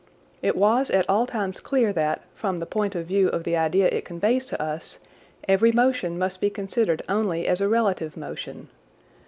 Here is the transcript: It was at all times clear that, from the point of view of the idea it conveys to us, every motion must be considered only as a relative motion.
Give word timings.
It 0.41 0.55
was 0.55 0.89
at 0.89 1.07
all 1.07 1.27
times 1.27 1.59
clear 1.59 1.93
that, 1.93 2.23
from 2.33 2.57
the 2.57 2.65
point 2.65 2.95
of 2.95 3.05
view 3.05 3.27
of 3.29 3.43
the 3.43 3.55
idea 3.55 3.85
it 3.85 4.03
conveys 4.03 4.47
to 4.47 4.59
us, 4.59 4.97
every 5.47 5.71
motion 5.71 6.17
must 6.17 6.41
be 6.41 6.49
considered 6.49 7.03
only 7.07 7.47
as 7.47 7.61
a 7.61 7.69
relative 7.69 8.17
motion. 8.17 8.69